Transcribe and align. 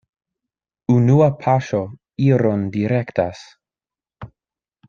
Unua 0.93 1.27
paŝo 1.43 1.83
iron 2.31 2.65
direktas. 2.79 3.47